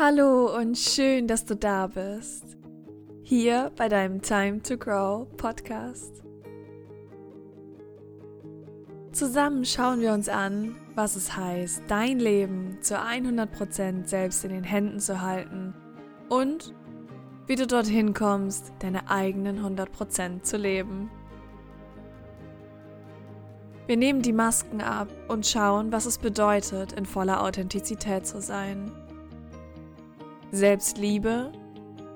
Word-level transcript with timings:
Hallo 0.00 0.56
und 0.56 0.78
schön, 0.78 1.26
dass 1.26 1.44
du 1.44 1.56
da 1.56 1.88
bist. 1.88 2.56
Hier 3.24 3.72
bei 3.74 3.88
deinem 3.88 4.22
Time 4.22 4.62
to 4.62 4.76
Grow 4.76 5.26
Podcast. 5.36 6.22
Zusammen 9.10 9.64
schauen 9.64 10.00
wir 10.00 10.12
uns 10.12 10.28
an, 10.28 10.76
was 10.94 11.16
es 11.16 11.36
heißt, 11.36 11.82
dein 11.88 12.20
Leben 12.20 12.78
zu 12.80 12.96
100% 12.96 14.06
selbst 14.06 14.44
in 14.44 14.52
den 14.52 14.62
Händen 14.62 15.00
zu 15.00 15.20
halten 15.20 15.74
und 16.28 16.72
wie 17.48 17.56
du 17.56 17.66
dorthin 17.66 18.14
kommst, 18.14 18.72
deine 18.78 19.10
eigenen 19.10 19.58
100% 19.58 20.42
zu 20.42 20.58
leben. 20.58 21.10
Wir 23.88 23.96
nehmen 23.96 24.22
die 24.22 24.32
Masken 24.32 24.80
ab 24.80 25.08
und 25.26 25.44
schauen, 25.44 25.90
was 25.90 26.06
es 26.06 26.18
bedeutet, 26.18 26.92
in 26.92 27.04
voller 27.04 27.42
Authentizität 27.42 28.28
zu 28.28 28.40
sein. 28.40 28.92
Selbstliebe, 30.50 31.52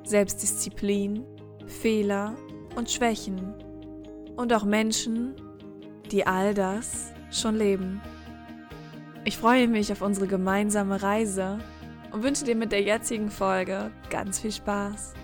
Selbstdisziplin, 0.04 1.24
Fehler 1.66 2.34
und 2.76 2.90
Schwächen 2.90 3.54
und 4.36 4.52
auch 4.52 4.64
Menschen, 4.64 5.34
die 6.10 6.26
all 6.26 6.54
das 6.54 7.12
schon 7.30 7.56
leben. 7.56 8.00
Ich 9.24 9.36
freue 9.36 9.68
mich 9.68 9.92
auf 9.92 10.02
unsere 10.02 10.26
gemeinsame 10.26 11.02
Reise 11.02 11.58
und 12.10 12.22
wünsche 12.22 12.44
dir 12.44 12.56
mit 12.56 12.72
der 12.72 12.82
jetzigen 12.82 13.30
Folge 13.30 13.90
ganz 14.10 14.40
viel 14.40 14.52
Spaß. 14.52 15.14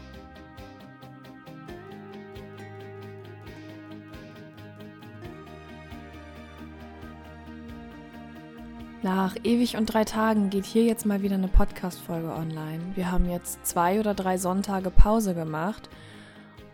Nach 9.02 9.36
ewig 9.44 9.76
und 9.76 9.86
drei 9.86 10.04
Tagen 10.04 10.50
geht 10.50 10.64
hier 10.64 10.82
jetzt 10.82 11.06
mal 11.06 11.22
wieder 11.22 11.36
eine 11.36 11.46
Podcast-Folge 11.46 12.32
online. 12.32 12.80
Wir 12.96 13.12
haben 13.12 13.30
jetzt 13.30 13.64
zwei 13.64 14.00
oder 14.00 14.12
drei 14.12 14.38
Sonntage 14.38 14.90
Pause 14.90 15.36
gemacht 15.36 15.88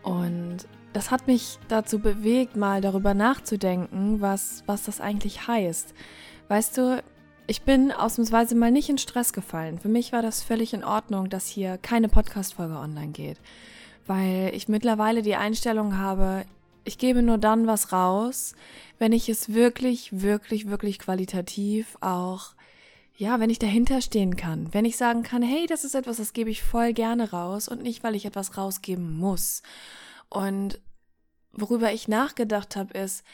und 0.03 0.67
das 0.95 1.11
hat 1.11 1.27
mich 1.27 1.59
dazu 1.69 1.99
bewegt, 1.99 2.57
mal 2.57 2.81
darüber 2.81 3.13
nachzudenken, 3.13 4.23
was, 4.23 4.63
was 4.65 4.85
das 4.85 5.03
eigentlich 5.03 5.49
heißt. 5.49 5.93
Weißt 6.49 6.79
du, 6.79 7.03
ich 7.47 7.63
bin 7.63 7.93
ausnahmsweise 7.93 8.55
mal 8.55 8.71
nicht 8.71 8.89
in 8.89 8.97
Stress 8.97 9.35
gefallen. 9.35 9.79
Für 9.79 9.91
mich 9.91 10.13
war 10.13 10.23
das 10.23 10.43
völlig 10.43 10.73
in 10.73 10.83
Ordnung, 10.83 11.29
dass 11.29 11.47
hier 11.47 11.77
keine 11.77 12.09
Podcast-Folge 12.09 12.77
online 12.77 13.13
geht. 13.13 13.39
Weil 14.07 14.51
ich 14.55 14.69
mittlerweile 14.69 15.21
die 15.21 15.37
Einstellung 15.37 15.99
habe, 15.99 16.45
ich 16.85 16.99
gebe 16.99 17.23
nur 17.23 17.39
dann 17.39 17.67
was 17.67 17.93
raus, 17.93 18.55
wenn 18.99 19.13
ich 19.13 19.29
es 19.29 19.53
wirklich, 19.53 20.21
wirklich, 20.21 20.69
wirklich 20.69 20.99
qualitativ 20.99 21.97
auch, 22.01 22.55
ja, 23.17 23.41
wenn 23.41 23.51
ich 23.51 23.59
dahinter 23.59 24.01
stehen 24.01 24.37
kann. 24.37 24.73
Wenn 24.73 24.85
ich 24.85 24.97
sagen 24.97 25.23
kann, 25.23 25.43
hey, 25.43 25.67
das 25.67 25.85
ist 25.85 25.95
etwas, 25.95 26.19
das 26.19 26.33
gebe 26.33 26.51
ich 26.51 26.63
voll 26.63 26.93
gerne 26.93 27.31
raus 27.31 27.69
und 27.69 27.83
nicht, 27.83 28.03
weil 28.03 28.15
ich 28.15 28.27
etwas 28.27 28.57
rausgeben 28.57 29.17
muss. 29.17 29.63
Und 30.29 30.81
worüber 31.53 31.93
ich 31.93 32.09
nachgedacht 32.09 32.77
habe, 32.77 32.97
ist, 32.99 33.25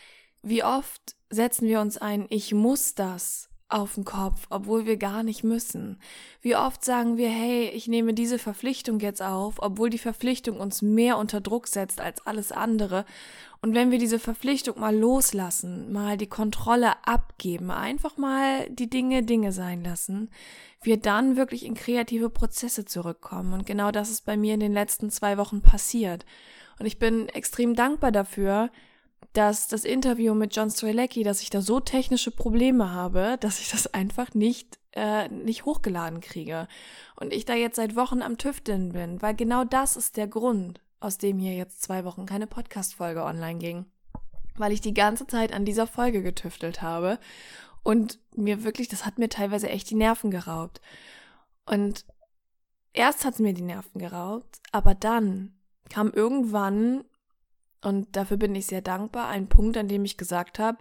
wie 0.42 0.64
oft 0.64 1.16
setzen 1.28 1.68
wir 1.68 1.80
uns 1.80 1.98
ein, 1.98 2.26
ich 2.30 2.54
muss 2.54 2.94
das 2.94 3.49
auf 3.72 3.94
den 3.94 4.04
Kopf, 4.04 4.46
obwohl 4.50 4.86
wir 4.86 4.96
gar 4.96 5.22
nicht 5.22 5.44
müssen. 5.44 5.98
Wie 6.42 6.56
oft 6.56 6.84
sagen 6.84 7.16
wir, 7.16 7.28
hey, 7.28 7.68
ich 7.68 7.88
nehme 7.88 8.14
diese 8.14 8.38
Verpflichtung 8.38 9.00
jetzt 9.00 9.22
auf, 9.22 9.56
obwohl 9.58 9.90
die 9.90 9.98
Verpflichtung 9.98 10.60
uns 10.60 10.82
mehr 10.82 11.16
unter 11.18 11.40
Druck 11.40 11.66
setzt 11.66 12.00
als 12.00 12.26
alles 12.26 12.52
andere. 12.52 13.04
Und 13.62 13.74
wenn 13.74 13.90
wir 13.90 13.98
diese 13.98 14.18
Verpflichtung 14.18 14.80
mal 14.80 14.96
loslassen, 14.96 15.92
mal 15.92 16.16
die 16.16 16.28
Kontrolle 16.28 16.92
abgeben, 17.06 17.70
einfach 17.70 18.16
mal 18.16 18.68
die 18.70 18.88
Dinge 18.88 19.22
Dinge 19.22 19.52
sein 19.52 19.84
lassen, 19.84 20.30
wir 20.82 20.96
dann 20.96 21.36
wirklich 21.36 21.66
in 21.66 21.74
kreative 21.74 22.30
Prozesse 22.30 22.86
zurückkommen. 22.86 23.52
Und 23.52 23.66
genau 23.66 23.90
das 23.90 24.10
ist 24.10 24.24
bei 24.24 24.36
mir 24.36 24.54
in 24.54 24.60
den 24.60 24.72
letzten 24.72 25.10
zwei 25.10 25.36
Wochen 25.36 25.60
passiert. 25.60 26.24
Und 26.78 26.86
ich 26.86 26.98
bin 26.98 27.28
extrem 27.28 27.74
dankbar 27.74 28.12
dafür, 28.12 28.70
dass 29.32 29.68
das 29.68 29.84
Interview 29.84 30.34
mit 30.34 30.54
John 30.54 30.70
Strelecki, 30.70 31.22
dass 31.22 31.42
ich 31.42 31.50
da 31.50 31.60
so 31.60 31.80
technische 31.80 32.30
Probleme 32.30 32.92
habe, 32.92 33.36
dass 33.40 33.60
ich 33.60 33.70
das 33.70 33.92
einfach 33.94 34.34
nicht 34.34 34.80
äh, 34.92 35.28
nicht 35.28 35.64
hochgeladen 35.64 36.20
kriege. 36.20 36.66
Und 37.16 37.32
ich 37.32 37.44
da 37.44 37.54
jetzt 37.54 37.76
seit 37.76 37.96
Wochen 37.96 38.22
am 38.22 38.38
Tüfteln 38.38 38.92
bin, 38.92 39.22
weil 39.22 39.34
genau 39.34 39.64
das 39.64 39.96
ist 39.96 40.16
der 40.16 40.26
Grund, 40.26 40.80
aus 40.98 41.18
dem 41.18 41.38
hier 41.38 41.54
jetzt 41.54 41.82
zwei 41.82 42.04
Wochen 42.04 42.26
keine 42.26 42.46
Podcast-Folge 42.46 43.22
online 43.22 43.58
ging, 43.58 43.86
weil 44.56 44.72
ich 44.72 44.80
die 44.80 44.94
ganze 44.94 45.26
Zeit 45.26 45.52
an 45.52 45.64
dieser 45.64 45.86
Folge 45.86 46.22
getüftelt 46.22 46.82
habe 46.82 47.18
und 47.82 48.18
mir 48.34 48.64
wirklich, 48.64 48.88
das 48.88 49.06
hat 49.06 49.18
mir 49.18 49.28
teilweise 49.28 49.68
echt 49.68 49.90
die 49.90 49.94
Nerven 49.94 50.30
geraubt. 50.30 50.80
Und 51.66 52.04
erst 52.92 53.24
hat 53.24 53.34
es 53.34 53.40
mir 53.40 53.54
die 53.54 53.62
Nerven 53.62 53.98
geraubt, 53.98 54.60
aber 54.72 54.94
dann 54.94 55.54
kam 55.88 56.10
irgendwann 56.12 57.04
und 57.82 58.14
dafür 58.16 58.36
bin 58.36 58.54
ich 58.54 58.66
sehr 58.66 58.82
dankbar. 58.82 59.28
Ein 59.28 59.48
Punkt, 59.48 59.76
an 59.76 59.88
dem 59.88 60.04
ich 60.04 60.16
gesagt 60.16 60.58
habe, 60.58 60.78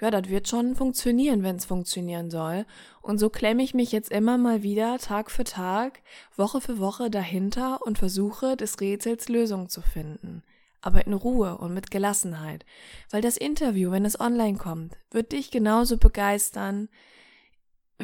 ja, 0.00 0.10
das 0.10 0.28
wird 0.28 0.48
schon 0.48 0.74
funktionieren, 0.74 1.42
wenn 1.42 1.56
es 1.56 1.64
funktionieren 1.64 2.30
soll. 2.30 2.66
Und 3.00 3.18
so 3.18 3.30
klemme 3.30 3.62
ich 3.62 3.74
mich 3.74 3.92
jetzt 3.92 4.10
immer 4.10 4.36
mal 4.36 4.62
wieder 4.62 4.98
Tag 4.98 5.30
für 5.30 5.44
Tag, 5.44 6.02
Woche 6.36 6.60
für 6.60 6.78
Woche 6.78 7.10
dahinter 7.10 7.80
und 7.82 7.98
versuche 7.98 8.56
des 8.56 8.80
Rätsels 8.80 9.28
Lösung 9.28 9.68
zu 9.68 9.80
finden. 9.80 10.42
Aber 10.80 11.06
in 11.06 11.14
Ruhe 11.14 11.56
und 11.56 11.72
mit 11.72 11.90
Gelassenheit. 11.90 12.66
Weil 13.10 13.22
das 13.22 13.38
Interview, 13.38 13.90
wenn 13.90 14.04
es 14.04 14.20
online 14.20 14.58
kommt, 14.58 14.98
wird 15.10 15.32
dich 15.32 15.50
genauso 15.50 15.96
begeistern, 15.96 16.88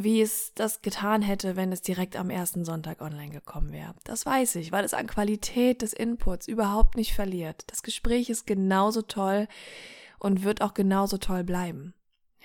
wie 0.04 0.20
es 0.20 0.52
das 0.54 0.82
getan 0.82 1.22
hätte, 1.22 1.56
wenn 1.56 1.72
es 1.72 1.82
direkt 1.82 2.16
am 2.16 2.30
ersten 2.30 2.64
Sonntag 2.64 3.00
online 3.00 3.30
gekommen 3.30 3.72
wäre. 3.72 3.94
Das 4.04 4.26
weiß 4.26 4.56
ich, 4.56 4.72
weil 4.72 4.84
es 4.84 4.94
an 4.94 5.06
Qualität 5.06 5.82
des 5.82 5.92
Inputs 5.92 6.48
überhaupt 6.48 6.96
nicht 6.96 7.14
verliert. 7.14 7.64
Das 7.68 7.82
Gespräch 7.82 8.30
ist 8.30 8.46
genauso 8.46 9.02
toll 9.02 9.48
und 10.18 10.42
wird 10.42 10.62
auch 10.62 10.74
genauso 10.74 11.18
toll 11.18 11.44
bleiben. 11.44 11.94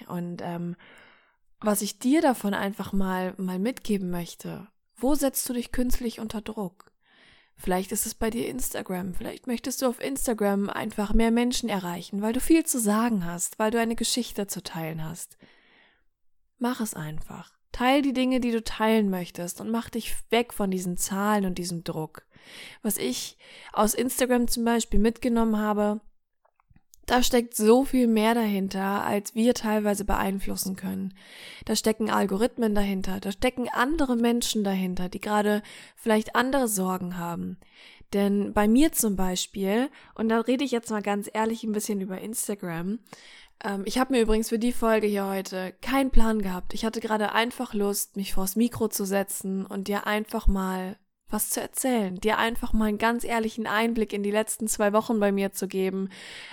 Und 0.08 0.42
ähm, 0.44 0.76
was 1.60 1.82
ich 1.82 2.00
dir 2.00 2.22
davon 2.22 2.54
einfach 2.54 2.94
mal 2.94 3.34
mal 3.38 3.60
mitgeben 3.60 4.10
möchte, 4.10 4.68
wo 4.96 5.16
setzt 5.16 5.48
du 5.50 5.54
dich 5.54 5.72
künstlich 5.72 6.20
unter 6.20 6.42
Druck? 6.42 6.92
Vielleicht 7.58 7.92
ist 7.92 8.06
es 8.06 8.14
bei 8.14 8.30
dir 8.30 8.48
Instagram. 8.48 9.14
Vielleicht 9.14 9.48
möchtest 9.48 9.82
du 9.82 9.88
auf 9.88 10.02
Instagram 10.02 10.70
einfach 10.70 11.14
mehr 11.14 11.32
Menschen 11.32 11.70
erreichen, 11.70 12.22
weil 12.22 12.34
du 12.34 12.42
viel 12.42 12.66
zu 12.66 12.80
sagen 12.80 13.26
hast, 13.26 13.60
weil 13.60 13.72
du 13.72 13.80
eine 13.80 13.96
Geschichte 13.96 14.48
zu 14.48 14.62
teilen 14.62 15.04
hast. 15.04 15.38
Mach 16.58 16.80
es 16.82 16.94
einfach. 16.94 17.54
Teil 17.72 18.02
die 18.02 18.14
Dinge, 18.14 18.40
die 18.40 18.52
du 18.52 18.64
teilen 18.64 19.10
möchtest 19.10 19.60
und 19.60 19.70
mach 19.70 19.90
dich 19.90 20.16
weg 20.30 20.54
von 20.54 20.72
diesen 20.72 20.98
Zahlen 20.98 21.46
und 21.46 21.58
diesem 21.58 21.84
Druck. 21.84 22.26
Was 22.82 22.98
ich 22.98 23.38
aus 23.74 23.94
Instagram 23.94 24.48
zum 24.48 24.64
Beispiel 24.64 25.00
mitgenommen 25.00 25.58
habe, 25.58 26.00
da 27.06 27.22
steckt 27.22 27.56
so 27.56 27.84
viel 27.84 28.08
mehr 28.08 28.34
dahinter, 28.34 29.04
als 29.04 29.36
wir 29.36 29.54
teilweise 29.54 30.06
beeinflussen 30.06 30.76
können. 30.76 31.14
Da 31.66 31.76
stecken 31.76 32.10
Algorithmen 32.10 32.74
dahinter, 32.74 33.20
da 33.20 33.32
stecken 33.32 33.68
andere 33.72 34.16
Menschen 34.16 34.64
dahinter, 34.64 35.08
die 35.08 35.22
gerade 35.22 35.62
vielleicht 35.96 36.36
andere 36.36 36.68
Sorgen 36.68 37.18
haben. 37.18 37.58
Denn 38.14 38.54
bei 38.54 38.68
mir 38.68 38.92
zum 38.92 39.16
Beispiel, 39.16 39.90
und 40.16 40.30
da 40.30 40.40
rede 40.40 40.64
ich 40.64 40.72
jetzt 40.72 40.90
mal 40.90 41.02
ganz 41.02 41.30
ehrlich 41.32 41.64
ein 41.64 41.74
bisschen 41.74 42.02
über 42.02 42.20
Instagram, 42.22 43.00
ähm, 43.64 43.84
ich 43.86 43.98
habe 43.98 44.14
mir 44.14 44.22
übrigens 44.22 44.50
für 44.50 44.60
die 44.60 44.74
Folge 44.74 45.08
hier 45.08 45.28
heute 45.28 45.74
keinen 45.82 46.12
Plan 46.12 46.42
gehabt. 46.42 46.74
Ich 46.74 46.86
hatte 46.86 47.02
gerade 47.02 47.34
einfach 47.34 47.74
Lust, 47.74 48.16
mich 48.16 48.34
vors 48.34 48.56
Mikro 48.56 48.88
zu 48.88 49.06
setzen 49.06 49.66
und 49.66 49.88
dir 49.88 50.08
einfach 50.08 50.48
mal 50.48 50.98
was 51.30 51.50
zu 51.50 51.60
erzählen, 51.60 52.16
dir 52.16 52.38
einfach 52.38 52.72
mal 52.72 52.86
einen 52.86 53.00
ganz 53.00 53.24
ehrlichen 53.24 53.66
Einblick 53.66 54.14
in 54.14 54.22
die 54.22 54.32
letzten 54.32 54.68
zwei 54.68 54.94
Wochen 54.94 55.20
bei 55.20 55.32
mir 55.32 55.52
zu 55.52 55.68
geben 55.68 56.10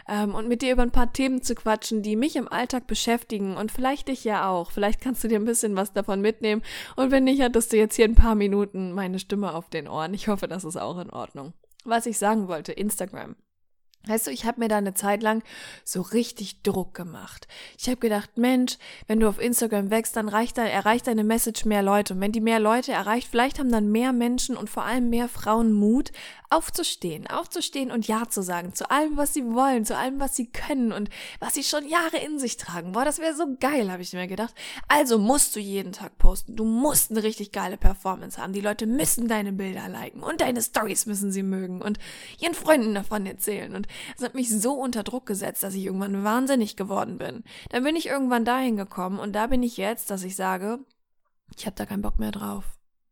ähm, 0.08 0.34
und 0.34 0.48
mit 0.48 0.62
dir 0.62 0.72
über 0.72 0.82
ein 0.82 0.90
paar 0.90 1.12
Themen 1.12 1.42
zu 1.42 1.54
quatschen, 1.54 2.02
die 2.02 2.16
mich 2.16 2.36
im 2.36 2.48
Alltag 2.48 2.86
beschäftigen 2.86 3.56
und 3.56 3.70
vielleicht 3.70 4.08
dich 4.08 4.24
ja 4.24 4.48
auch. 4.48 4.70
Vielleicht 4.70 5.00
kannst 5.00 5.22
du 5.22 5.28
dir 5.28 5.38
ein 5.38 5.44
bisschen 5.44 5.76
was 5.76 5.92
davon 5.92 6.22
mitnehmen 6.22 6.62
und 6.96 7.10
wenn 7.10 7.24
nicht, 7.24 7.42
hattest 7.42 7.72
du 7.72 7.76
jetzt 7.76 7.96
hier 7.96 8.06
ein 8.06 8.14
paar 8.14 8.34
Minuten 8.34 8.92
meine 8.92 9.18
Stimme 9.18 9.54
auf 9.54 9.68
den 9.68 9.88
Ohren. 9.88 10.14
Ich 10.14 10.28
hoffe, 10.28 10.48
das 10.48 10.64
ist 10.64 10.76
auch 10.76 10.98
in 10.98 11.10
Ordnung. 11.10 11.52
Was 11.84 12.06
ich 12.06 12.16
sagen 12.18 12.48
wollte, 12.48 12.72
Instagram. 12.72 13.36
Weißt 14.06 14.26
du, 14.26 14.32
ich 14.32 14.44
habe 14.46 14.58
mir 14.58 14.68
da 14.68 14.78
eine 14.78 14.94
Zeit 14.94 15.22
lang 15.22 15.44
so 15.84 16.00
richtig 16.00 16.62
Druck 16.62 16.92
gemacht. 16.92 17.46
Ich 17.78 17.86
habe 17.86 17.98
gedacht, 17.98 18.36
Mensch, 18.36 18.76
wenn 19.06 19.20
du 19.20 19.28
auf 19.28 19.40
Instagram 19.40 19.90
wächst, 19.90 20.16
dann 20.16 20.28
reicht 20.28 20.58
dann, 20.58 20.66
erreicht 20.66 21.06
deine 21.06 21.22
Message 21.22 21.64
mehr 21.66 21.82
Leute. 21.82 22.14
Und 22.14 22.20
wenn 22.20 22.32
die 22.32 22.40
mehr 22.40 22.58
Leute 22.58 22.90
erreicht, 22.90 23.28
vielleicht 23.30 23.60
haben 23.60 23.70
dann 23.70 23.92
mehr 23.92 24.12
Menschen 24.12 24.56
und 24.56 24.68
vor 24.68 24.84
allem 24.84 25.08
mehr 25.08 25.28
Frauen 25.28 25.72
Mut, 25.72 26.10
aufzustehen, 26.52 27.26
aufzustehen 27.26 27.90
und 27.90 28.06
Ja 28.06 28.28
zu 28.28 28.42
sagen 28.42 28.74
zu 28.74 28.90
allem, 28.90 29.16
was 29.16 29.32
sie 29.32 29.44
wollen, 29.46 29.86
zu 29.86 29.96
allem, 29.96 30.20
was 30.20 30.36
sie 30.36 30.46
können 30.46 30.92
und 30.92 31.08
was 31.40 31.54
sie 31.54 31.64
schon 31.64 31.88
Jahre 31.88 32.18
in 32.18 32.38
sich 32.38 32.58
tragen. 32.58 32.92
Boah, 32.92 33.04
das 33.04 33.18
wäre 33.18 33.34
so 33.34 33.56
geil, 33.58 33.90
habe 33.90 34.02
ich 34.02 34.12
mir 34.12 34.26
gedacht. 34.26 34.54
Also 34.88 35.18
musst 35.18 35.56
du 35.56 35.60
jeden 35.60 35.92
Tag 35.92 36.18
posten. 36.18 36.54
Du 36.54 36.64
musst 36.64 37.10
eine 37.10 37.22
richtig 37.22 37.52
geile 37.52 37.78
Performance 37.78 38.40
haben. 38.40 38.52
Die 38.52 38.60
Leute 38.60 38.86
müssen 38.86 39.28
deine 39.28 39.52
Bilder 39.52 39.88
liken 39.88 40.22
und 40.22 40.40
deine 40.42 40.60
Stories 40.60 41.06
müssen 41.06 41.32
sie 41.32 41.42
mögen 41.42 41.80
und 41.80 41.98
ihren 42.38 42.54
Freunden 42.54 42.94
davon 42.94 43.24
erzählen. 43.24 43.74
Und 43.74 43.86
es 44.16 44.22
hat 44.22 44.34
mich 44.34 44.50
so 44.50 44.74
unter 44.74 45.02
Druck 45.02 45.26
gesetzt, 45.26 45.62
dass 45.62 45.74
ich 45.74 45.84
irgendwann 45.84 46.24
wahnsinnig 46.24 46.76
geworden 46.76 47.18
bin. 47.18 47.44
Dann 47.70 47.84
bin 47.84 47.96
ich 47.96 48.06
irgendwann 48.06 48.44
dahin 48.44 48.76
gekommen 48.76 49.18
und 49.18 49.32
da 49.32 49.46
bin 49.46 49.62
ich 49.62 49.76
jetzt, 49.76 50.10
dass 50.10 50.24
ich 50.24 50.36
sage, 50.36 50.78
ich 51.56 51.66
habe 51.66 51.76
da 51.76 51.86
keinen 51.86 52.02
Bock 52.02 52.18
mehr 52.18 52.32
drauf. 52.32 52.64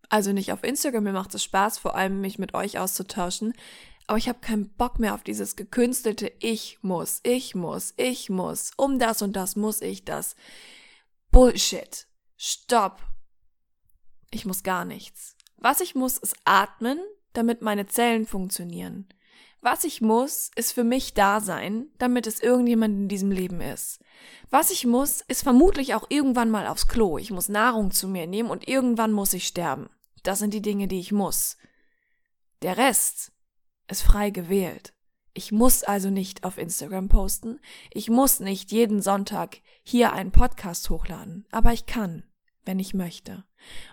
Also 0.09 0.33
nicht 0.33 0.53
auf 0.53 0.65
Instagram, 0.65 1.05
mir 1.05 1.13
macht 1.13 1.35
es 1.35 1.45
Spaß, 1.45 1.79
vor 1.79 1.95
allem 1.95 2.21
mich 2.21 2.39
mit 2.39 2.55
euch 2.55 2.79
auszutauschen. 2.79 3.55
Aber 4.09 4.19
ich 4.19 4.29
habe 4.29 4.41
keinen 4.41 4.71
Bock 4.71 4.99
mehr 4.99 5.15
auf 5.15 5.23
dieses 5.23 5.55
gekünstelte 5.55 6.33
Ich 6.41 6.79
muss, 6.83 7.21
ich 7.23 7.55
muss, 7.55 7.95
ich 7.97 8.29
muss, 8.29 8.73
um 8.77 8.99
das 8.99 9.23
und 9.23 9.37
das 9.37 9.55
muss 9.55 9.81
ich 9.81 10.05
das. 10.05 10.35
Bullshit. 11.31 12.09
Stopp. 12.37 13.01
Ich 14.33 14.47
muss 14.47 14.65
gar 14.65 14.85
nichts. 14.85 15.37
Was 15.59 15.81
ich 15.81 15.95
muss, 15.95 16.17
ist 16.17 16.35
atmen, 16.45 16.99
damit 17.35 17.63
meine 17.63 17.87
Zellen 17.87 18.27
funktionieren. 18.27 19.09
Was 19.63 19.85
ich 19.85 20.01
muss, 20.01 20.51
ist 20.57 20.73
für 20.73 20.85
mich 20.85 21.13
da 21.13 21.41
sein, 21.41 21.89
damit 21.99 22.27
es 22.27 22.41
irgendjemand 22.41 22.95
in 22.95 23.09
diesem 23.09 23.31
Leben 23.31 23.61
ist. 23.61 24.01
Was 24.49 24.71
ich 24.71 24.87
muss, 24.87 25.21
ist 25.21 25.43
vermutlich 25.43 25.95
auch 25.95 26.07
irgendwann 26.09 26.51
mal 26.51 26.67
aufs 26.67 26.89
Klo. 26.89 27.19
Ich 27.19 27.31
muss 27.31 27.51
Nahrung 27.51 27.91
zu 27.91 28.09
mir 28.09 28.27
nehmen 28.27 28.51
und 28.51 28.69
irgendwann 28.69 29.13
muss 29.13 29.35
ich 29.35 29.47
sterben. 29.47 29.91
Das 30.23 30.39
sind 30.39 30.55
die 30.55 30.63
Dinge, 30.63 30.89
die 30.89 31.01
ich 31.01 31.13
muss. 31.13 31.59
Der 32.63 32.79
Rest 32.79 33.33
ist 33.89 34.03
frei 34.03 34.31
gewählt. 34.31 34.95
Ich 35.35 35.53
muss 35.53 35.83
also 35.83 36.11
nicht 36.11 36.45
auf 36.45 36.59
Instagram 36.59 37.09
posten. 37.09 37.61
Ich 37.93 38.11
muss 38.11 38.41
nicht 38.41 38.73
jeden 38.73 39.01
Sonntag 39.01 39.59
hier 39.83 40.13
einen 40.13 40.33
Podcast 40.33 40.91
hochladen. 40.91 41.47
Aber 41.51 41.73
ich 41.73 41.87
kann, 41.87 42.25
wenn 42.65 42.79
ich 42.79 42.95
möchte. 42.95 43.45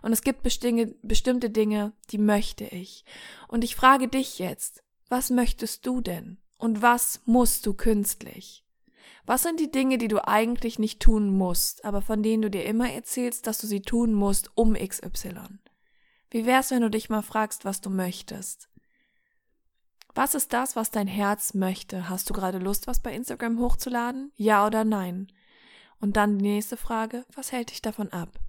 Und 0.01 0.13
es 0.13 0.21
gibt 0.21 0.43
bestimmte 0.43 1.49
Dinge, 1.49 1.93
die 2.09 2.17
möchte 2.17 2.65
ich. 2.65 3.05
Und 3.47 3.63
ich 3.63 3.75
frage 3.75 4.07
dich 4.07 4.39
jetzt, 4.39 4.83
was 5.09 5.29
möchtest 5.29 5.85
du 5.85 6.01
denn? 6.01 6.37
Und 6.57 6.81
was 6.81 7.21
musst 7.25 7.65
du 7.65 7.73
künstlich? 7.73 8.65
Was 9.25 9.43
sind 9.43 9.59
die 9.59 9.71
Dinge, 9.71 9.97
die 9.97 10.07
du 10.07 10.25
eigentlich 10.25 10.79
nicht 10.79 11.01
tun 11.01 11.29
musst, 11.29 11.85
aber 11.85 12.01
von 12.01 12.23
denen 12.23 12.41
du 12.41 12.49
dir 12.49 12.65
immer 12.65 12.91
erzählst, 12.91 13.45
dass 13.45 13.59
du 13.59 13.67
sie 13.67 13.81
tun 13.81 14.13
musst, 14.13 14.49
um 14.55 14.73
XY? 14.73 15.59
Wie 16.29 16.45
wär's, 16.45 16.71
wenn 16.71 16.81
du 16.81 16.89
dich 16.89 17.09
mal 17.09 17.21
fragst, 17.21 17.65
was 17.65 17.81
du 17.81 17.89
möchtest? 17.89 18.69
Was 20.15 20.33
ist 20.33 20.51
das, 20.53 20.75
was 20.75 20.91
dein 20.91 21.07
Herz 21.07 21.53
möchte? 21.53 22.09
Hast 22.09 22.29
du 22.29 22.33
gerade 22.33 22.57
Lust, 22.57 22.87
was 22.87 23.01
bei 23.01 23.13
Instagram 23.13 23.59
hochzuladen? 23.59 24.31
Ja 24.35 24.65
oder 24.65 24.83
nein? 24.83 25.31
Und 25.99 26.17
dann 26.17 26.39
die 26.39 26.45
nächste 26.45 26.77
Frage, 26.77 27.25
was 27.35 27.51
hält 27.51 27.71
dich 27.71 27.81
davon 27.81 28.11
ab? 28.11 28.39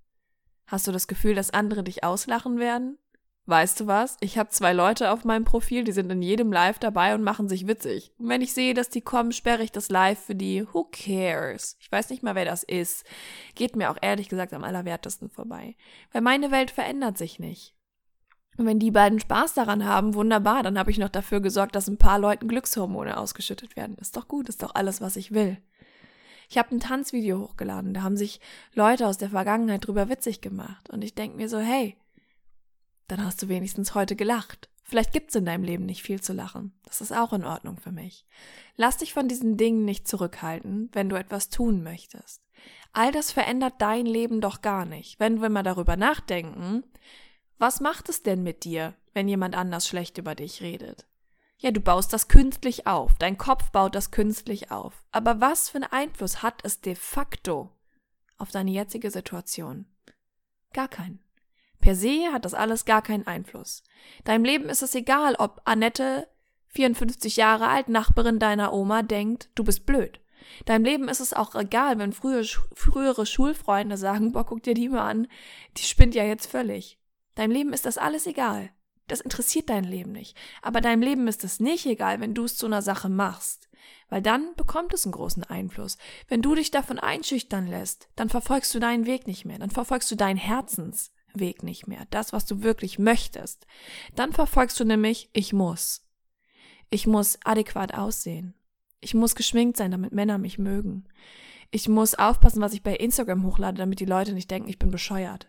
Hast 0.66 0.86
du 0.86 0.92
das 0.92 1.08
Gefühl, 1.08 1.34
dass 1.34 1.50
andere 1.50 1.82
dich 1.82 2.04
auslachen 2.04 2.58
werden? 2.58 2.98
Weißt 3.48 3.80
du 3.80 3.86
was? 3.86 4.18
Ich 4.20 4.36
habe 4.36 4.50
zwei 4.50 4.74
Leute 4.74 5.10
auf 5.10 5.24
meinem 5.24 5.46
Profil, 5.46 5.82
die 5.82 5.92
sind 5.92 6.12
in 6.12 6.20
jedem 6.20 6.52
Live 6.52 6.78
dabei 6.78 7.14
und 7.14 7.22
machen 7.22 7.48
sich 7.48 7.66
witzig. 7.66 8.12
Und 8.18 8.28
wenn 8.28 8.42
ich 8.42 8.52
sehe, 8.52 8.74
dass 8.74 8.90
die 8.90 9.00
kommen, 9.00 9.32
sperre 9.32 9.62
ich 9.62 9.72
das 9.72 9.88
Live 9.88 10.18
für 10.18 10.34
die. 10.34 10.66
Who 10.70 10.86
cares? 10.92 11.78
Ich 11.80 11.90
weiß 11.90 12.10
nicht 12.10 12.22
mal, 12.22 12.34
wer 12.34 12.44
das 12.44 12.62
ist. 12.62 13.06
Geht 13.54 13.74
mir 13.74 13.90
auch 13.90 13.96
ehrlich 14.02 14.28
gesagt 14.28 14.52
am 14.52 14.64
allerwertesten 14.64 15.30
vorbei. 15.30 15.76
Weil 16.12 16.20
meine 16.20 16.50
Welt 16.50 16.70
verändert 16.70 17.16
sich 17.16 17.38
nicht. 17.38 17.74
Und 18.58 18.66
wenn 18.66 18.80
die 18.80 18.90
beiden 18.90 19.18
Spaß 19.18 19.54
daran 19.54 19.86
haben, 19.86 20.12
wunderbar, 20.12 20.62
dann 20.62 20.78
habe 20.78 20.90
ich 20.90 20.98
noch 20.98 21.08
dafür 21.08 21.40
gesorgt, 21.40 21.74
dass 21.74 21.88
ein 21.88 21.96
paar 21.96 22.18
Leuten 22.18 22.48
Glückshormone 22.48 23.16
ausgeschüttet 23.16 23.76
werden. 23.76 23.96
Ist 23.96 24.18
doch 24.18 24.28
gut, 24.28 24.50
ist 24.50 24.62
doch 24.62 24.74
alles, 24.74 25.00
was 25.00 25.16
ich 25.16 25.32
will. 25.32 25.56
Ich 26.50 26.58
habe 26.58 26.76
ein 26.76 26.80
Tanzvideo 26.80 27.40
hochgeladen, 27.40 27.94
da 27.94 28.02
haben 28.02 28.18
sich 28.18 28.40
Leute 28.74 29.06
aus 29.06 29.16
der 29.16 29.30
Vergangenheit 29.30 29.86
drüber 29.86 30.10
witzig 30.10 30.42
gemacht. 30.42 30.90
Und 30.90 31.02
ich 31.02 31.14
denke 31.14 31.38
mir 31.38 31.48
so, 31.48 31.58
hey, 31.58 31.96
dann 33.08 33.24
hast 33.24 33.42
du 33.42 33.48
wenigstens 33.48 33.94
heute 33.94 34.16
gelacht. 34.16 34.68
Vielleicht 34.84 35.12
gibt's 35.12 35.34
in 35.34 35.44
deinem 35.44 35.64
Leben 35.64 35.84
nicht 35.84 36.02
viel 36.02 36.20
zu 36.20 36.32
lachen. 36.32 36.72
Das 36.84 37.00
ist 37.00 37.12
auch 37.12 37.32
in 37.34 37.44
Ordnung 37.44 37.78
für 37.78 37.92
mich. 37.92 38.24
Lass 38.76 38.96
dich 38.96 39.12
von 39.12 39.28
diesen 39.28 39.56
Dingen 39.56 39.84
nicht 39.84 40.08
zurückhalten, 40.08 40.88
wenn 40.92 41.08
du 41.08 41.16
etwas 41.16 41.50
tun 41.50 41.82
möchtest. 41.82 42.42
All 42.92 43.12
das 43.12 43.30
verändert 43.30 43.74
dein 43.78 44.06
Leben 44.06 44.40
doch 44.40 44.62
gar 44.62 44.86
nicht. 44.86 45.20
Wenn 45.20 45.42
wir 45.42 45.50
mal 45.50 45.62
darüber 45.62 45.96
nachdenken, 45.96 46.84
was 47.58 47.80
macht 47.80 48.08
es 48.08 48.22
denn 48.22 48.42
mit 48.42 48.64
dir, 48.64 48.94
wenn 49.12 49.28
jemand 49.28 49.56
anders 49.56 49.86
schlecht 49.86 50.16
über 50.16 50.34
dich 50.34 50.62
redet? 50.62 51.06
Ja, 51.58 51.70
du 51.70 51.80
baust 51.80 52.12
das 52.12 52.28
künstlich 52.28 52.86
auf. 52.86 53.16
Dein 53.18 53.36
Kopf 53.36 53.70
baut 53.70 53.94
das 53.94 54.10
künstlich 54.10 54.70
auf. 54.70 55.04
Aber 55.10 55.40
was 55.40 55.68
für 55.68 55.78
einen 55.78 55.92
Einfluss 55.92 56.42
hat 56.42 56.64
es 56.64 56.80
de 56.80 56.94
facto 56.94 57.70
auf 58.38 58.52
deine 58.52 58.70
jetzige 58.70 59.10
Situation? 59.10 59.86
Gar 60.72 60.88
keinen. 60.88 61.27
Per 61.80 61.94
se 61.94 62.32
hat 62.32 62.44
das 62.44 62.54
alles 62.54 62.84
gar 62.84 63.02
keinen 63.02 63.26
Einfluss. 63.26 63.82
Deinem 64.24 64.44
Leben 64.44 64.68
ist 64.68 64.82
es 64.82 64.94
egal, 64.94 65.34
ob 65.38 65.60
Annette, 65.64 66.28
54 66.68 67.36
Jahre 67.36 67.68
alt, 67.68 67.88
Nachbarin 67.88 68.38
deiner 68.38 68.72
Oma, 68.72 69.02
denkt, 69.02 69.50
du 69.54 69.64
bist 69.64 69.86
blöd. 69.86 70.20
Deinem 70.64 70.84
Leben 70.84 71.08
ist 71.08 71.20
es 71.20 71.32
auch 71.32 71.54
egal, 71.54 71.98
wenn 71.98 72.12
frühe, 72.12 72.44
frühere 72.74 73.26
Schulfreunde 73.26 73.96
sagen, 73.96 74.32
boah, 74.32 74.44
guck 74.44 74.62
dir 74.62 74.74
die 74.74 74.88
mal 74.88 75.08
an, 75.08 75.28
die 75.76 75.82
spinnt 75.82 76.14
ja 76.14 76.24
jetzt 76.24 76.46
völlig. 76.46 76.98
Deinem 77.34 77.52
Leben 77.52 77.72
ist 77.72 77.86
das 77.86 77.98
alles 77.98 78.26
egal. 78.26 78.70
Das 79.06 79.20
interessiert 79.20 79.70
dein 79.70 79.84
Leben 79.84 80.12
nicht. 80.12 80.36
Aber 80.60 80.80
deinem 80.80 81.02
Leben 81.02 81.28
ist 81.28 81.42
es 81.42 81.60
nicht 81.60 81.86
egal, 81.86 82.20
wenn 82.20 82.34
du 82.34 82.44
es 82.44 82.56
zu 82.56 82.66
einer 82.66 82.82
Sache 82.82 83.08
machst. 83.08 83.68
Weil 84.10 84.22
dann 84.22 84.54
bekommt 84.56 84.92
es 84.92 85.04
einen 85.04 85.12
großen 85.12 85.44
Einfluss. 85.44 85.96
Wenn 86.28 86.42
du 86.42 86.54
dich 86.54 86.70
davon 86.70 86.98
einschüchtern 86.98 87.66
lässt, 87.66 88.08
dann 88.16 88.28
verfolgst 88.28 88.74
du 88.74 88.80
deinen 88.80 89.06
Weg 89.06 89.26
nicht 89.26 89.44
mehr. 89.44 89.58
Dann 89.58 89.70
verfolgst 89.70 90.10
du 90.10 90.16
deinen 90.16 90.36
Herzens. 90.36 91.12
Weg 91.34 91.62
nicht 91.62 91.86
mehr, 91.86 92.06
das, 92.10 92.32
was 92.32 92.46
du 92.46 92.62
wirklich 92.62 92.98
möchtest, 92.98 93.66
dann 94.14 94.32
verfolgst 94.32 94.78
du 94.80 94.84
nämlich, 94.84 95.30
ich 95.32 95.52
muss. 95.52 96.06
Ich 96.90 97.06
muss 97.06 97.38
adäquat 97.44 97.94
aussehen. 97.94 98.54
Ich 99.00 99.14
muss 99.14 99.34
geschminkt 99.34 99.76
sein, 99.76 99.90
damit 99.90 100.12
Männer 100.12 100.38
mich 100.38 100.58
mögen. 100.58 101.06
Ich 101.70 101.88
muss 101.88 102.14
aufpassen, 102.14 102.62
was 102.62 102.72
ich 102.72 102.82
bei 102.82 102.96
Instagram 102.96 103.44
hochlade, 103.44 103.78
damit 103.78 104.00
die 104.00 104.06
Leute 104.06 104.32
nicht 104.32 104.50
denken, 104.50 104.68
ich 104.68 104.78
bin 104.78 104.90
bescheuert. 104.90 105.48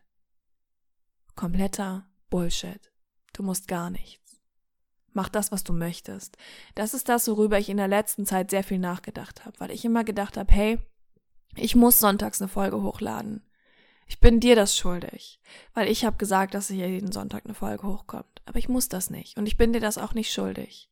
Kompletter 1.35 2.05
Bullshit. 2.29 2.91
Du 3.33 3.43
musst 3.43 3.67
gar 3.67 3.89
nichts. 3.89 4.41
Mach 5.13 5.29
das, 5.29 5.51
was 5.51 5.63
du 5.63 5.73
möchtest. 5.73 6.37
Das 6.75 6.93
ist 6.93 7.09
das, 7.09 7.27
worüber 7.27 7.57
ich 7.57 7.69
in 7.69 7.77
der 7.77 7.87
letzten 7.87 8.25
Zeit 8.25 8.51
sehr 8.51 8.63
viel 8.63 8.79
nachgedacht 8.79 9.45
habe, 9.45 9.59
weil 9.59 9.71
ich 9.71 9.85
immer 9.85 10.03
gedacht 10.03 10.37
habe, 10.37 10.53
hey, 10.53 10.79
ich 11.55 11.75
muss 11.75 11.99
sonntags 11.99 12.41
eine 12.41 12.49
Folge 12.49 12.81
hochladen. 12.83 13.41
Ich 14.09 14.19
bin 14.19 14.39
dir 14.39 14.55
das 14.55 14.75
schuldig, 14.75 15.39
weil 15.75 15.87
ich 15.87 16.03
habe 16.03 16.17
gesagt, 16.17 16.55
dass 16.55 16.67
hier 16.67 16.89
jeden 16.89 17.11
Sonntag 17.11 17.45
eine 17.45 17.53
Folge 17.53 17.87
hochkommt. 17.87 18.41
Aber 18.45 18.57
ich 18.57 18.67
muss 18.67 18.89
das 18.89 19.11
nicht 19.11 19.37
und 19.37 19.45
ich 19.45 19.55
bin 19.55 19.71
dir 19.71 19.79
das 19.79 19.99
auch 19.99 20.15
nicht 20.15 20.33
schuldig. 20.33 20.89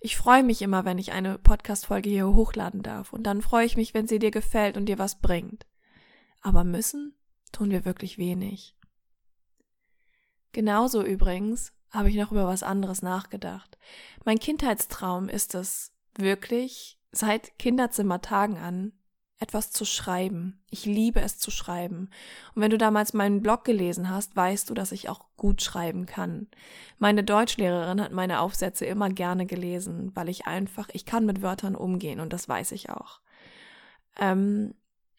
Ich 0.00 0.18
freue 0.18 0.42
mich 0.42 0.60
immer, 0.60 0.84
wenn 0.84 0.98
ich 0.98 1.12
eine 1.12 1.38
Podcast-Folge 1.38 2.10
hier 2.10 2.26
hochladen 2.26 2.82
darf 2.82 3.12
und 3.14 3.22
dann 3.22 3.40
freue 3.40 3.64
ich 3.64 3.76
mich, 3.76 3.94
wenn 3.94 4.06
sie 4.06 4.18
dir 4.18 4.30
gefällt 4.30 4.76
und 4.76 4.84
dir 4.86 4.98
was 4.98 5.20
bringt. 5.20 5.66
Aber 6.42 6.62
müssen 6.62 7.14
tun 7.52 7.70
wir 7.70 7.86
wirklich 7.86 8.18
wenig. 8.18 8.76
Genauso 10.52 11.02
übrigens 11.02 11.72
habe 11.90 12.10
ich 12.10 12.16
noch 12.16 12.32
über 12.32 12.46
was 12.46 12.62
anderes 12.62 13.00
nachgedacht. 13.00 13.78
Mein 14.26 14.38
Kindheitstraum 14.38 15.30
ist 15.30 15.54
es 15.54 15.94
wirklich 16.18 17.00
seit 17.12 17.58
Kinderzimmertagen 17.58 18.58
an, 18.58 18.92
etwas 19.40 19.70
zu 19.70 19.84
schreiben. 19.84 20.60
Ich 20.68 20.84
liebe 20.84 21.20
es 21.20 21.38
zu 21.38 21.50
schreiben. 21.50 22.10
Und 22.54 22.62
wenn 22.62 22.70
du 22.70 22.78
damals 22.78 23.14
meinen 23.14 23.40
Blog 23.40 23.64
gelesen 23.64 24.10
hast, 24.10 24.34
weißt 24.34 24.68
du, 24.68 24.74
dass 24.74 24.92
ich 24.92 25.08
auch 25.08 25.20
gut 25.36 25.62
schreiben 25.62 26.06
kann. 26.06 26.48
Meine 26.98 27.22
Deutschlehrerin 27.22 28.00
hat 28.00 28.12
meine 28.12 28.40
Aufsätze 28.40 28.84
immer 28.84 29.10
gerne 29.10 29.46
gelesen, 29.46 30.10
weil 30.14 30.28
ich 30.28 30.46
einfach, 30.46 30.88
ich 30.92 31.06
kann 31.06 31.24
mit 31.24 31.40
Wörtern 31.40 31.76
umgehen 31.76 32.18
und 32.20 32.32
das 32.32 32.48
weiß 32.48 32.72
ich 32.72 32.90
auch. 32.90 33.20
Ähm, 34.18 34.74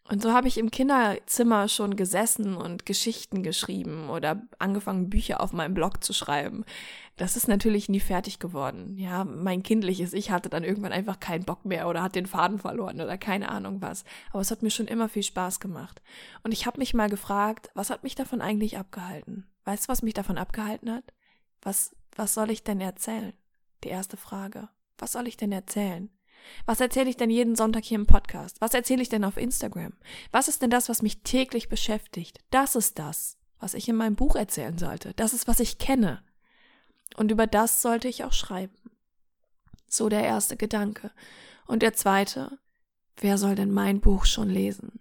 und 0.09 0.23
so 0.23 0.33
habe 0.33 0.47
ich 0.47 0.57
im 0.57 0.71
Kinderzimmer 0.71 1.67
schon 1.67 1.95
gesessen 1.95 2.55
und 2.55 2.85
Geschichten 2.85 3.43
geschrieben 3.43 4.09
oder 4.09 4.41
angefangen, 4.57 5.09
Bücher 5.09 5.39
auf 5.39 5.53
meinem 5.53 5.75
Blog 5.75 6.03
zu 6.03 6.13
schreiben. 6.13 6.65
Das 7.15 7.35
ist 7.35 7.47
natürlich 7.47 7.89
nie 7.89 7.99
fertig 7.99 8.39
geworden. 8.39 8.97
Ja, 8.97 9.23
mein 9.23 9.61
kindliches 9.61 10.13
Ich 10.13 10.31
hatte 10.31 10.49
dann 10.49 10.63
irgendwann 10.63 10.93
einfach 10.93 11.19
keinen 11.19 11.43
Bock 11.43 11.63
mehr 11.63 11.87
oder 11.87 12.01
hat 12.01 12.15
den 12.15 12.25
Faden 12.25 12.57
verloren 12.57 12.99
oder 13.01 13.17
keine 13.17 13.49
Ahnung 13.49 13.81
was. 13.81 14.03
Aber 14.31 14.41
es 14.41 14.49
hat 14.49 14.63
mir 14.63 14.71
schon 14.71 14.87
immer 14.87 15.09
viel 15.09 15.23
Spaß 15.23 15.59
gemacht. 15.59 16.01
Und 16.43 16.53
ich 16.53 16.65
habe 16.65 16.79
mich 16.79 16.95
mal 16.95 17.09
gefragt, 17.09 17.69
was 17.75 17.91
hat 17.91 18.03
mich 18.03 18.15
davon 18.15 18.41
eigentlich 18.41 18.77
abgehalten? 18.77 19.47
Weißt 19.65 19.85
du, 19.85 19.89
was 19.89 20.01
mich 20.01 20.15
davon 20.15 20.37
abgehalten 20.39 20.91
hat? 20.91 21.03
Was, 21.61 21.95
was 22.15 22.33
soll 22.33 22.49
ich 22.49 22.63
denn 22.63 22.81
erzählen? 22.81 23.33
Die 23.83 23.89
erste 23.89 24.17
Frage. 24.17 24.69
Was 24.97 25.11
soll 25.11 25.27
ich 25.27 25.37
denn 25.37 25.51
erzählen? 25.51 26.09
Was 26.65 26.79
erzähle 26.79 27.09
ich 27.09 27.17
denn 27.17 27.29
jeden 27.29 27.55
Sonntag 27.55 27.83
hier 27.83 27.97
im 27.97 28.05
Podcast? 28.05 28.61
Was 28.61 28.73
erzähle 28.73 29.01
ich 29.01 29.09
denn 29.09 29.23
auf 29.23 29.37
Instagram? 29.37 29.93
Was 30.31 30.47
ist 30.47 30.61
denn 30.61 30.69
das, 30.69 30.89
was 30.89 31.01
mich 31.01 31.21
täglich 31.23 31.69
beschäftigt? 31.69 32.39
Das 32.51 32.75
ist 32.75 32.99
das, 32.99 33.37
was 33.59 33.73
ich 33.73 33.87
in 33.89 33.95
meinem 33.95 34.15
Buch 34.15 34.35
erzählen 34.35 34.77
sollte. 34.77 35.13
Das 35.15 35.33
ist, 35.33 35.47
was 35.47 35.59
ich 35.59 35.77
kenne. 35.77 36.23
Und 37.17 37.31
über 37.31 37.47
das 37.47 37.81
sollte 37.81 38.07
ich 38.07 38.23
auch 38.23 38.33
schreiben. 38.33 38.77
So 39.87 40.09
der 40.09 40.23
erste 40.23 40.57
Gedanke. 40.57 41.11
Und 41.65 41.81
der 41.81 41.93
zweite, 41.93 42.59
wer 43.17 43.37
soll 43.37 43.55
denn 43.55 43.71
mein 43.71 43.99
Buch 43.99 44.25
schon 44.25 44.49
lesen? 44.49 44.99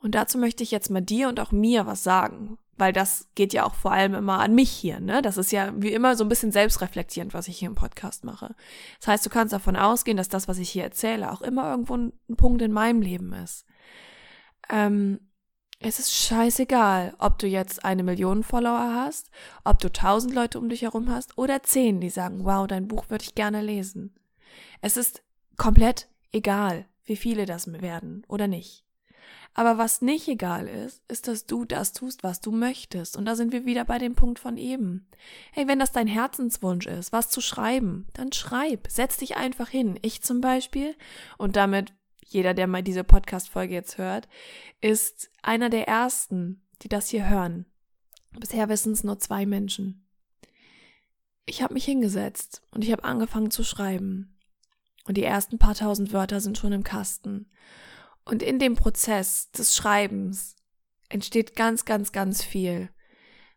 Und 0.00 0.14
dazu 0.14 0.36
möchte 0.36 0.62
ich 0.62 0.70
jetzt 0.70 0.90
mal 0.90 1.00
dir 1.00 1.28
und 1.28 1.40
auch 1.40 1.52
mir 1.52 1.86
was 1.86 2.02
sagen, 2.02 2.58
weil 2.76 2.92
das 2.92 3.28
geht 3.34 3.52
ja 3.52 3.64
auch 3.64 3.74
vor 3.74 3.92
allem 3.92 4.14
immer 4.14 4.40
an 4.40 4.54
mich 4.54 4.70
hier, 4.70 5.00
ne? 5.00 5.22
Das 5.22 5.36
ist 5.36 5.52
ja 5.52 5.72
wie 5.76 5.92
immer 5.92 6.16
so 6.16 6.24
ein 6.24 6.28
bisschen 6.28 6.52
selbstreflektierend, 6.52 7.34
was 7.34 7.48
ich 7.48 7.58
hier 7.58 7.68
im 7.68 7.74
Podcast 7.74 8.24
mache. 8.24 8.54
Das 8.98 9.08
heißt, 9.08 9.26
du 9.26 9.30
kannst 9.30 9.52
davon 9.52 9.76
ausgehen, 9.76 10.16
dass 10.16 10.28
das, 10.28 10.48
was 10.48 10.58
ich 10.58 10.70
hier 10.70 10.84
erzähle, 10.84 11.30
auch 11.32 11.42
immer 11.42 11.70
irgendwo 11.70 11.96
ein 11.96 12.12
Punkt 12.36 12.62
in 12.62 12.72
meinem 12.72 13.02
Leben 13.02 13.32
ist. 13.32 13.66
Ähm, 14.70 15.20
Es 15.84 15.98
ist 15.98 16.14
scheißegal, 16.14 17.14
ob 17.18 17.38
du 17.40 17.48
jetzt 17.48 17.84
eine 17.84 18.04
Million 18.04 18.44
Follower 18.44 18.94
hast, 18.94 19.30
ob 19.64 19.80
du 19.80 19.90
tausend 19.90 20.32
Leute 20.32 20.60
um 20.60 20.68
dich 20.68 20.82
herum 20.82 21.10
hast 21.10 21.36
oder 21.36 21.62
zehn, 21.64 22.00
die 22.00 22.10
sagen, 22.10 22.44
wow, 22.44 22.68
dein 22.68 22.86
Buch 22.86 23.10
würde 23.10 23.24
ich 23.24 23.34
gerne 23.34 23.60
lesen. 23.62 24.14
Es 24.80 24.96
ist 24.96 25.24
komplett 25.56 26.08
egal, 26.30 26.86
wie 27.04 27.16
viele 27.16 27.46
das 27.46 27.66
werden 27.66 28.24
oder 28.28 28.46
nicht. 28.46 28.84
Aber 29.54 29.76
was 29.76 30.00
nicht 30.00 30.28
egal 30.28 30.66
ist, 30.66 31.02
ist, 31.08 31.28
dass 31.28 31.46
du 31.46 31.64
das 31.64 31.92
tust, 31.92 32.22
was 32.22 32.40
du 32.40 32.52
möchtest. 32.52 33.16
Und 33.16 33.26
da 33.26 33.34
sind 33.34 33.52
wir 33.52 33.66
wieder 33.66 33.84
bei 33.84 33.98
dem 33.98 34.14
Punkt 34.14 34.38
von 34.38 34.56
eben. 34.56 35.08
Hey, 35.52 35.68
wenn 35.68 35.78
das 35.78 35.92
dein 35.92 36.06
Herzenswunsch 36.06 36.86
ist, 36.86 37.12
was 37.12 37.28
zu 37.28 37.40
schreiben, 37.40 38.06
dann 38.14 38.32
schreib. 38.32 38.88
Setz 38.88 39.18
dich 39.18 39.36
einfach 39.36 39.68
hin. 39.68 39.98
Ich 40.02 40.22
zum 40.22 40.40
Beispiel. 40.40 40.96
Und 41.36 41.56
damit 41.56 41.92
jeder, 42.24 42.54
der 42.54 42.66
mal 42.66 42.82
diese 42.82 43.04
Podcast-Folge 43.04 43.74
jetzt 43.74 43.98
hört, 43.98 44.28
ist 44.80 45.30
einer 45.42 45.68
der 45.68 45.86
ersten, 45.86 46.62
die 46.82 46.88
das 46.88 47.08
hier 47.08 47.28
hören. 47.28 47.66
Bisher 48.38 48.68
wissen 48.70 48.92
es 48.92 49.04
nur 49.04 49.18
zwei 49.18 49.44
Menschen. 49.44 50.06
Ich 51.44 51.62
habe 51.62 51.74
mich 51.74 51.84
hingesetzt 51.84 52.62
und 52.70 52.84
ich 52.84 52.92
habe 52.92 53.04
angefangen 53.04 53.50
zu 53.50 53.64
schreiben. 53.64 54.38
Und 55.04 55.16
die 55.16 55.24
ersten 55.24 55.58
paar 55.58 55.74
tausend 55.74 56.12
Wörter 56.12 56.40
sind 56.40 56.56
schon 56.56 56.72
im 56.72 56.84
Kasten. 56.84 57.50
Und 58.24 58.42
in 58.42 58.58
dem 58.58 58.76
Prozess 58.76 59.50
des 59.50 59.76
Schreibens 59.76 60.56
entsteht 61.08 61.56
ganz, 61.56 61.84
ganz, 61.84 62.12
ganz 62.12 62.42
viel. 62.42 62.90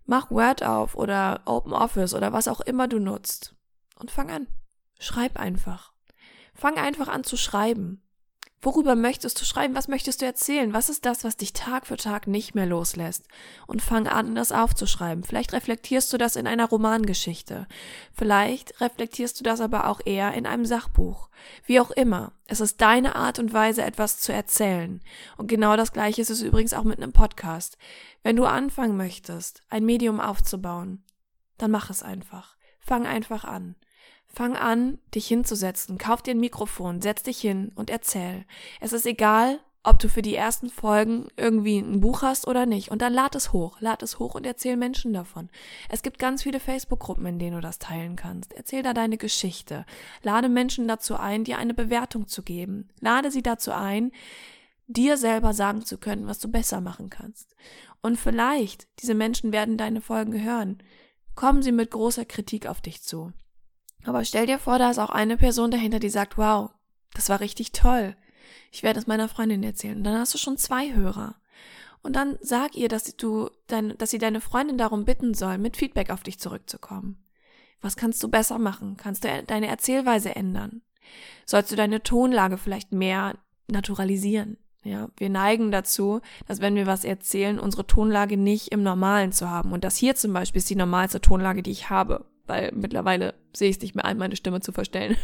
Mach 0.05 0.29
Word 0.29 0.63
auf 0.63 0.95
oder 0.95 1.41
Open 1.45 1.73
Office 1.73 2.13
oder 2.13 2.33
was 2.33 2.47
auch 2.47 2.61
immer 2.61 2.87
du 2.87 2.99
nutzt. 2.99 3.55
Und 3.97 4.11
fang 4.11 4.29
an. 4.29 4.47
Schreib 4.99 5.39
einfach. 5.39 5.93
Fang 6.53 6.77
einfach 6.77 7.07
an 7.07 7.23
zu 7.23 7.37
schreiben. 7.37 8.04
Worüber 8.61 8.95
möchtest 8.95 9.39
du 9.39 9.45
schreiben? 9.45 9.75
Was 9.75 9.87
möchtest 9.87 10.21
du 10.21 10.25
erzählen? 10.25 10.73
Was 10.73 10.89
ist 10.89 11.05
das, 11.05 11.23
was 11.23 11.37
dich 11.37 11.53
Tag 11.53 11.85
für 11.85 11.97
Tag 11.97 12.25
nicht 12.25 12.55
mehr 12.55 12.65
loslässt? 12.65 13.27
Und 13.67 13.81
fang 13.81 14.07
an, 14.07 14.33
das 14.33 14.51
aufzuschreiben. 14.51 15.23
Vielleicht 15.23 15.53
reflektierst 15.53 16.11
du 16.11 16.17
das 16.17 16.35
in 16.35 16.47
einer 16.47 16.65
Romangeschichte. 16.65 17.67
Vielleicht 18.13 18.81
reflektierst 18.81 19.39
du 19.39 19.43
das 19.43 19.61
aber 19.61 19.87
auch 19.87 20.01
eher 20.03 20.33
in 20.33 20.47
einem 20.47 20.65
Sachbuch. 20.65 21.29
Wie 21.65 21.79
auch 21.79 21.91
immer. 21.91 22.31
Es 22.47 22.59
ist 22.59 22.81
deine 22.81 23.15
Art 23.15 23.37
und 23.37 23.53
Weise, 23.53 23.83
etwas 23.83 24.19
zu 24.19 24.33
erzählen. 24.33 25.01
Und 25.37 25.47
genau 25.47 25.75
das 25.77 25.93
Gleiche 25.93 26.21
ist 26.21 26.31
es 26.31 26.41
übrigens 26.41 26.73
auch 26.73 26.83
mit 26.83 26.97
einem 26.97 27.13
Podcast. 27.13 27.77
Wenn 28.23 28.35
du 28.35 28.45
anfangen 28.45 28.97
möchtest, 28.97 29.61
ein 29.69 29.85
Medium 29.85 30.19
aufzubauen, 30.19 31.03
dann 31.57 31.71
mach 31.71 31.89
es 31.91 32.01
einfach. 32.01 32.55
Fang 32.79 33.05
einfach 33.05 33.43
an. 33.43 33.75
Fang 34.35 34.57
an, 34.57 34.99
dich 35.15 35.27
hinzusetzen, 35.27 35.97
kauf 35.97 36.21
dir 36.21 36.31
ein 36.31 36.41
Mikrofon, 36.41 37.01
setz 37.01 37.23
dich 37.23 37.39
hin 37.39 37.71
und 37.75 37.89
erzähl. 37.89 38.43
Es 38.81 38.91
ist 38.91 39.05
egal, 39.05 39.61
ob 39.81 39.97
du 39.97 40.09
für 40.09 40.21
die 40.21 40.35
ersten 40.35 40.69
Folgen 40.69 41.29
irgendwie 41.37 41.77
ein 41.77 42.01
Buch 42.01 42.21
hast 42.21 42.45
oder 42.45 42.65
nicht. 42.65 42.91
Und 42.91 43.01
dann 43.01 43.13
lad 43.13 43.33
es 43.35 43.53
hoch, 43.53 43.79
lad 43.79 44.03
es 44.03 44.19
hoch 44.19 44.35
und 44.35 44.45
erzähl 44.45 44.75
Menschen 44.75 45.13
davon. 45.13 45.49
Es 45.87 46.01
gibt 46.01 46.19
ganz 46.19 46.43
viele 46.43 46.59
Facebook-Gruppen, 46.59 47.25
in 47.25 47.39
denen 47.39 47.55
du 47.55 47.61
das 47.61 47.79
teilen 47.79 48.17
kannst. 48.17 48.51
Erzähl 48.51 48.83
da 48.83 48.93
deine 48.93 49.17
Geschichte. 49.17 49.85
Lade 50.21 50.49
Menschen 50.49 50.85
dazu 50.89 51.15
ein, 51.15 51.45
dir 51.45 51.57
eine 51.57 51.73
Bewertung 51.73 52.27
zu 52.27 52.43
geben. 52.43 52.89
Lade 52.99 53.31
sie 53.31 53.41
dazu 53.41 53.71
ein, 53.71 54.11
dir 54.87 55.15
selber 55.15 55.53
sagen 55.53 55.85
zu 55.85 55.97
können, 55.97 56.27
was 56.27 56.39
du 56.39 56.49
besser 56.49 56.81
machen 56.81 57.09
kannst. 57.09 57.55
Und 58.01 58.17
vielleicht, 58.17 58.89
diese 58.99 59.13
Menschen 59.13 59.53
werden 59.53 59.77
deine 59.77 60.01
Folgen 60.01 60.43
hören, 60.43 60.79
kommen 61.35 61.61
sie 61.61 61.71
mit 61.71 61.91
großer 61.91 62.25
Kritik 62.25 62.67
auf 62.67 62.81
dich 62.81 63.01
zu. 63.01 63.31
Aber 64.05 64.23
stell 64.23 64.45
dir 64.45 64.59
vor, 64.59 64.79
da 64.79 64.91
ist 64.91 64.99
auch 64.99 65.09
eine 65.09 65.37
Person 65.37 65.71
dahinter, 65.71 65.99
die 65.99 66.09
sagt, 66.09 66.37
wow, 66.37 66.71
das 67.13 67.29
war 67.29 67.39
richtig 67.39 67.71
toll. 67.71 68.15
Ich 68.71 68.83
werde 68.83 68.99
es 68.99 69.07
meiner 69.07 69.27
Freundin 69.27 69.63
erzählen. 69.63 69.97
Und 69.97 70.03
dann 70.03 70.19
hast 70.19 70.33
du 70.33 70.37
schon 70.37 70.57
zwei 70.57 70.93
Hörer. 70.93 71.35
Und 72.03 72.15
dann 72.15 72.37
sag 72.39 72.75
ihr, 72.75 72.87
dass 72.87 73.15
du 73.15 73.49
dein, 73.67 73.97
dass 73.97 74.11
sie 74.11 74.19
deine 74.19 74.41
Freundin 74.41 74.77
darum 74.77 75.05
bitten 75.05 75.33
soll, 75.33 75.57
mit 75.57 75.75
Feedback 75.75 76.11
auf 76.11 76.21
dich 76.21 76.39
zurückzukommen. 76.39 77.23
Was 77.81 77.97
kannst 77.97 78.21
du 78.21 78.27
besser 78.27 78.59
machen? 78.59 78.95
Kannst 78.97 79.23
du 79.23 79.43
deine 79.43 79.67
Erzählweise 79.67 80.35
ändern? 80.35 80.81
Sollst 81.45 81.71
du 81.71 81.75
deine 81.75 82.03
Tonlage 82.03 82.57
vielleicht 82.57 82.91
mehr 82.91 83.35
naturalisieren? 83.67 84.57
Ja, 84.83 85.09
wir 85.17 85.31
neigen 85.31 85.71
dazu, 85.71 86.21
dass 86.47 86.61
wenn 86.61 86.75
wir 86.75 86.85
was 86.85 87.05
erzählen, 87.05 87.59
unsere 87.59 87.87
Tonlage 87.87 88.37
nicht 88.37 88.67
im 88.67 88.83
Normalen 88.83 89.31
zu 89.31 89.49
haben. 89.49 89.71
Und 89.71 89.83
das 89.83 89.97
hier 89.97 90.15
zum 90.15 90.31
Beispiel 90.31 90.59
ist 90.59 90.69
die 90.69 90.75
normalste 90.75 91.21
Tonlage, 91.21 91.63
die 91.63 91.71
ich 91.71 91.89
habe 91.89 92.25
weil 92.47 92.71
mittlerweile 92.73 93.33
sehe 93.53 93.69
ich 93.69 93.77
es 93.77 93.81
nicht 93.81 93.95
mehr 93.95 94.05
ein, 94.05 94.17
meine 94.17 94.35
Stimme 94.35 94.61
zu 94.61 94.71
verstellen. 94.71 95.17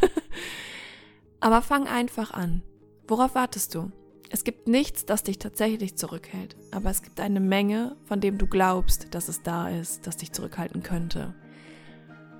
Aber 1.39 1.61
fang 1.61 1.87
einfach 1.87 2.31
an. 2.31 2.61
Worauf 3.07 3.35
wartest 3.35 3.75
du? 3.75 3.91
Es 4.33 4.45
gibt 4.45 4.67
nichts, 4.67 5.05
das 5.05 5.23
dich 5.23 5.39
tatsächlich 5.39 5.97
zurückhält, 5.97 6.55
aber 6.71 6.89
es 6.89 7.01
gibt 7.01 7.19
eine 7.19 7.41
Menge, 7.41 7.97
von 8.05 8.21
dem 8.21 8.37
du 8.37 8.47
glaubst, 8.47 9.13
dass 9.13 9.27
es 9.27 9.43
da 9.43 9.67
ist, 9.67 10.07
das 10.07 10.15
dich 10.15 10.31
zurückhalten 10.31 10.83
könnte. 10.83 11.35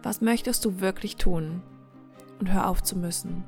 Was 0.01 0.21
möchtest 0.21 0.63
du 0.63 0.79
wirklich 0.79 1.17
tun? 1.17 1.61
Und 2.39 2.49
hör 2.53 2.69
auf 2.69 2.81
zu 2.81 2.97
müssen. 2.97 3.43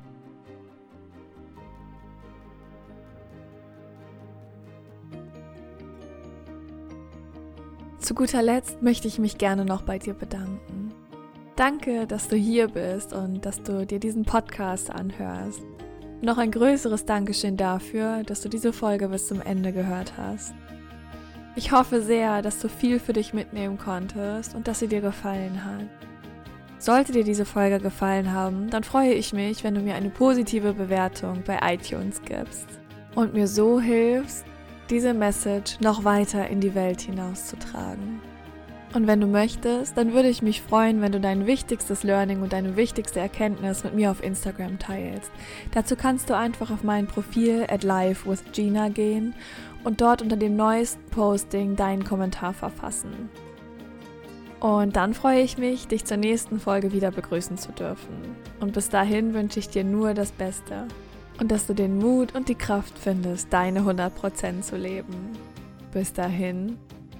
Zu 7.98 8.14
guter 8.14 8.42
Letzt 8.42 8.82
möchte 8.82 9.08
ich 9.08 9.18
mich 9.18 9.38
gerne 9.38 9.64
noch 9.64 9.80
bei 9.80 9.98
dir 9.98 10.12
bedanken. 10.12 10.83
Danke, 11.56 12.08
dass 12.08 12.26
du 12.26 12.34
hier 12.34 12.66
bist 12.66 13.12
und 13.12 13.46
dass 13.46 13.62
du 13.62 13.86
dir 13.86 14.00
diesen 14.00 14.24
Podcast 14.24 14.90
anhörst. 14.90 15.62
Noch 16.20 16.36
ein 16.36 16.50
größeres 16.50 17.04
Dankeschön 17.04 17.56
dafür, 17.56 18.24
dass 18.24 18.40
du 18.40 18.48
diese 18.48 18.72
Folge 18.72 19.08
bis 19.08 19.28
zum 19.28 19.40
Ende 19.40 19.72
gehört 19.72 20.14
hast. 20.16 20.52
Ich 21.54 21.70
hoffe 21.70 22.02
sehr, 22.02 22.42
dass 22.42 22.58
du 22.58 22.68
viel 22.68 22.98
für 22.98 23.12
dich 23.12 23.34
mitnehmen 23.34 23.78
konntest 23.78 24.56
und 24.56 24.66
dass 24.66 24.80
sie 24.80 24.88
dir 24.88 25.00
gefallen 25.00 25.64
hat. 25.64 25.86
Sollte 26.78 27.12
dir 27.12 27.22
diese 27.22 27.44
Folge 27.44 27.78
gefallen 27.78 28.32
haben, 28.32 28.68
dann 28.68 28.82
freue 28.82 29.12
ich 29.12 29.32
mich, 29.32 29.62
wenn 29.62 29.76
du 29.76 29.80
mir 29.80 29.94
eine 29.94 30.10
positive 30.10 30.72
Bewertung 30.72 31.44
bei 31.46 31.60
iTunes 31.62 32.20
gibst 32.22 32.66
und 33.14 33.32
mir 33.32 33.46
so 33.46 33.80
hilfst, 33.80 34.44
diese 34.90 35.14
Message 35.14 35.78
noch 35.80 36.02
weiter 36.02 36.48
in 36.48 36.60
die 36.60 36.74
Welt 36.74 37.00
hinauszutragen. 37.00 38.20
Und 38.94 39.08
wenn 39.08 39.20
du 39.20 39.26
möchtest, 39.26 39.96
dann 39.96 40.12
würde 40.12 40.28
ich 40.28 40.40
mich 40.40 40.62
freuen, 40.62 41.00
wenn 41.00 41.10
du 41.10 41.18
dein 41.18 41.46
wichtigstes 41.46 42.04
Learning 42.04 42.42
und 42.42 42.52
deine 42.52 42.76
wichtigste 42.76 43.18
Erkenntnis 43.18 43.82
mit 43.82 43.94
mir 43.94 44.12
auf 44.12 44.22
Instagram 44.22 44.78
teilst. 44.78 45.32
Dazu 45.72 45.96
kannst 45.96 46.30
du 46.30 46.36
einfach 46.36 46.70
auf 46.70 46.84
mein 46.84 47.08
Profil 47.08 47.66
at 47.68 47.82
live 47.82 48.24
with 48.24 48.44
Gina 48.52 48.90
gehen 48.90 49.34
und 49.82 50.00
dort 50.00 50.22
unter 50.22 50.36
dem 50.36 50.54
neuesten 50.54 51.04
Posting 51.10 51.74
deinen 51.74 52.04
Kommentar 52.04 52.54
verfassen. 52.54 53.30
Und 54.60 54.94
dann 54.94 55.12
freue 55.12 55.40
ich 55.40 55.58
mich, 55.58 55.88
dich 55.88 56.04
zur 56.04 56.16
nächsten 56.16 56.60
Folge 56.60 56.92
wieder 56.92 57.10
begrüßen 57.10 57.58
zu 57.58 57.72
dürfen. 57.72 58.36
Und 58.60 58.74
bis 58.74 58.90
dahin 58.90 59.34
wünsche 59.34 59.58
ich 59.58 59.68
dir 59.68 59.82
nur 59.82 60.14
das 60.14 60.30
Beste. 60.30 60.86
Und 61.40 61.50
dass 61.50 61.66
du 61.66 61.74
den 61.74 61.98
Mut 61.98 62.34
und 62.36 62.48
die 62.48 62.54
Kraft 62.54 62.96
findest, 62.96 63.52
deine 63.52 63.80
100% 63.80 64.62
zu 64.62 64.76
leben. 64.76 65.32
Bis 65.92 66.12
dahin, 66.12 66.78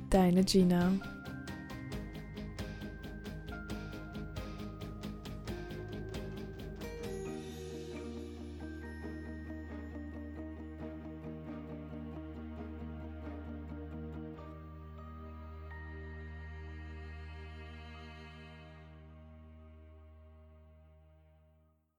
deine 0.08 0.44
Gina. 0.44 0.92